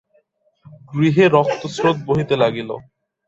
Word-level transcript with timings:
গৃহে 0.91 1.25
রক্তস্রোত 1.29 1.97
বহিতে 2.07 2.35
লাগিল। 2.37 2.69